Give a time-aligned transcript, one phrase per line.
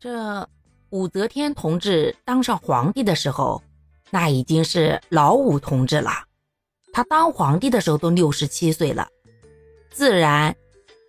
[0.00, 0.48] 这
[0.88, 3.62] 武则天同志当上皇帝的时候，
[4.08, 6.10] 那已经是老武同志了。
[6.90, 9.06] 他当皇帝的时候都六十七岁了，
[9.90, 10.56] 自然，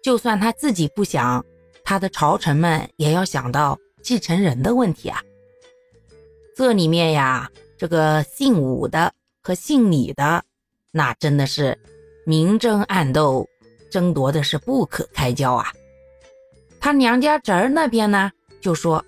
[0.04, 1.42] 就算他自己不想，
[1.86, 5.24] 他的朝臣们也要想到继承人的问题啊。
[6.54, 10.44] 这里面呀，这个姓武的和姓李的，
[10.92, 11.80] 那真的是
[12.26, 13.48] 明争暗斗，
[13.90, 15.72] 争夺的是不可开交啊。
[16.78, 18.30] 他娘家侄儿那边呢，
[18.62, 19.04] 就说：“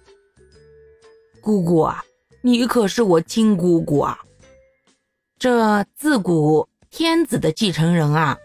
[1.41, 2.03] 姑姑啊，
[2.41, 4.20] 你可是我亲姑姑啊。”
[5.39, 8.38] 这自古天子的继承人啊，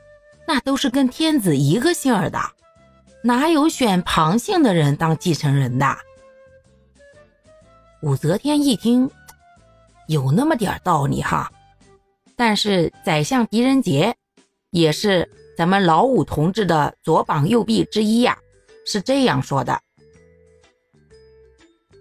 [0.47, 2.39] 那都是跟天子一个姓儿的，
[3.23, 5.87] 哪有选旁姓的人当继承人的？
[8.03, 9.11] 武则天一听，
[10.06, 11.51] 有那么点道理哈。
[12.37, 14.15] 但是宰相狄仁杰
[14.70, 18.39] 也是咱们老武同志的左膀右臂之一呀，
[18.87, 19.81] 是这样说的：“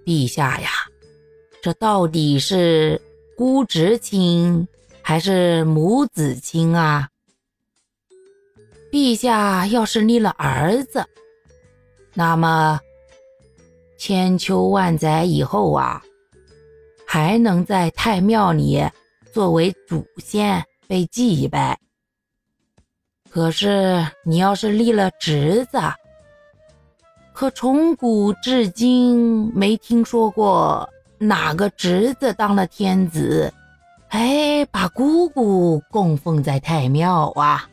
[0.08, 0.70] 陛下呀，
[1.62, 3.02] 这到底是
[3.36, 4.66] 姑侄亲？”
[5.04, 7.08] 还是母子亲啊！
[8.92, 11.06] 陛下要是立了儿子，
[12.14, 12.78] 那么
[13.98, 16.04] 千秋万载以后啊，
[17.06, 18.86] 还能在太庙里
[19.32, 21.80] 作为祖先被祭拜。
[23.30, 25.80] 可是你要是立了侄子，
[27.40, 33.54] 可从古至今没听说过哪个侄子当了天子。
[34.08, 37.70] 哎，把姑姑供奉在太庙啊，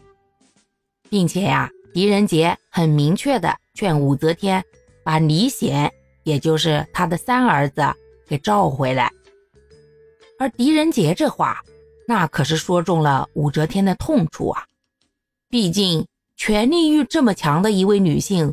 [1.09, 4.63] 并且呀，狄仁杰很明确的劝武则天
[5.03, 5.91] 把李显，
[6.25, 7.83] 也就是他的三儿子
[8.29, 9.11] 给召回来。
[10.39, 11.63] 而狄仁杰这话，
[12.07, 14.63] 那可是说中了武则天的痛处啊！
[15.49, 16.07] 毕竟
[16.37, 18.53] 权力欲这么强的一位女性，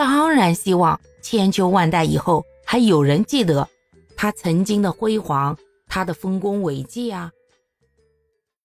[0.00, 3.68] 当然希望千秋万代以后还有人记得
[4.16, 5.54] 他曾经的辉煌。
[5.90, 7.30] 他的丰功伟绩啊！